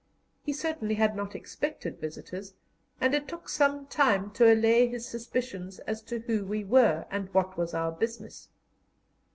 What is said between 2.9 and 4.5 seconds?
and it took some time